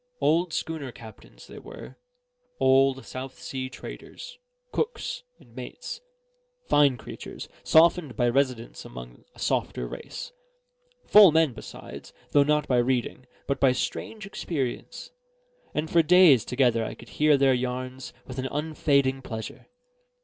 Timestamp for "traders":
3.69-4.39